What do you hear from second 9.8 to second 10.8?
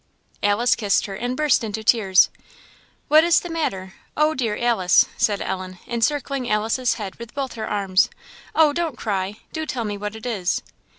me what it is!"